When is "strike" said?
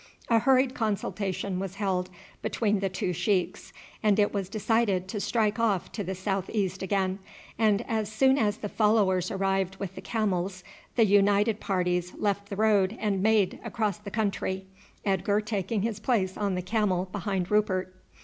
5.19-5.59